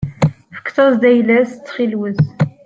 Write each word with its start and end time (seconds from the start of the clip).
Fket-as-d 0.57 1.01
ayla-as 1.09 1.49
ttxil-wet. 1.53 2.19